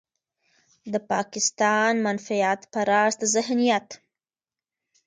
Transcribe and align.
د 0.93 0.95
پاکستان 1.11 1.93
منفعت 2.05 2.61
پرست 2.73 3.19
ذهنيت. 3.33 3.87